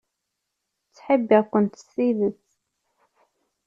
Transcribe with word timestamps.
Ttḥibbiɣ-kent 0.89 1.79
s 1.87 1.87
tidet. 1.93 2.45